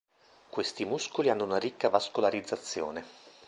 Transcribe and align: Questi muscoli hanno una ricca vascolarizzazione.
Questi 0.49 0.83
muscoli 0.83 1.29
hanno 1.29 1.43
una 1.43 1.59
ricca 1.59 1.87
vascolarizzazione. 1.89 3.05